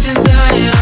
[0.00, 0.79] свидания.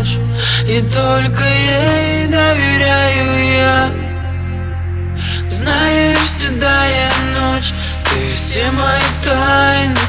[0.00, 0.18] ночь
[0.66, 3.90] И только ей доверяю я.
[5.48, 7.72] Знаешь, седая ночь
[8.04, 10.00] Ты все мои тайны